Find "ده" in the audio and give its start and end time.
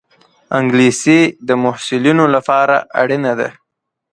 3.39-3.49